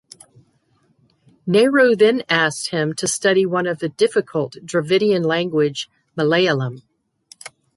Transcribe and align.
Nehru 1.45 1.95
then 1.95 2.23
asked 2.27 2.69
him 2.71 2.95
to 2.95 3.07
study 3.07 3.45
one 3.45 3.67
of 3.67 3.77
the 3.77 3.89
difficult 3.89 4.55
Dravidian 4.65 5.21
language 5.23 5.91
Malayalam. 6.17 6.81